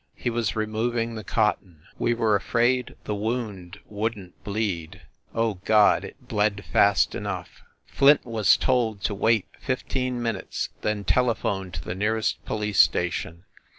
[0.15, 1.83] He was removing the cotton...
[1.99, 5.03] we were afraid the wound wouldn t bleed....
[5.35, 6.03] Oh, God!...
[6.03, 7.61] it bled fast enough.
[7.85, 13.43] Flint was told to wait fifteen minutes, then tele phone to the nearest police station.